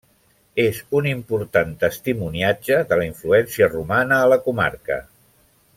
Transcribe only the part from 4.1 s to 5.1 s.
a la comarca.